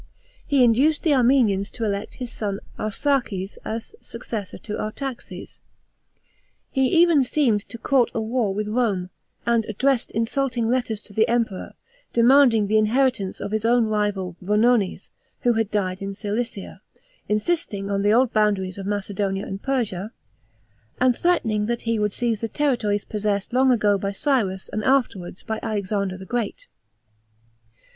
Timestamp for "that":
21.67-21.81